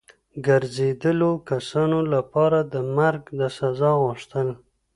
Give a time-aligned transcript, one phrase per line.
[0.45, 4.47] ګرځېدلو کسانو لپاره د مرګ د سزا غوښتل.